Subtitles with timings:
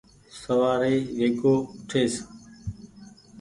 [0.41, 2.13] سوآري ويڳو اُٺيس۔